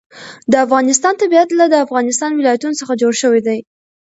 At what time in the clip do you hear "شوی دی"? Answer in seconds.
3.21-3.59